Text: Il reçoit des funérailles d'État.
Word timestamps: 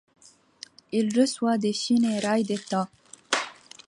Il 0.91 1.15
reçoit 1.19 1.59
des 1.59 1.73
funérailles 1.73 2.41
d'État. 2.43 2.89